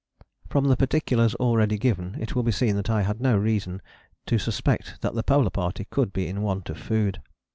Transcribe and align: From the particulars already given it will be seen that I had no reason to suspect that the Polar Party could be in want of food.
From 0.49 0.65
the 0.65 0.75
particulars 0.75 1.35
already 1.35 1.77
given 1.77 2.17
it 2.19 2.33
will 2.33 2.41
be 2.41 2.51
seen 2.51 2.75
that 2.77 2.89
I 2.89 3.03
had 3.03 3.21
no 3.21 3.37
reason 3.37 3.83
to 4.25 4.39
suspect 4.39 4.99
that 5.01 5.13
the 5.13 5.21
Polar 5.21 5.51
Party 5.51 5.85
could 5.91 6.11
be 6.11 6.25
in 6.27 6.41
want 6.41 6.71
of 6.71 6.79
food. 6.79 7.21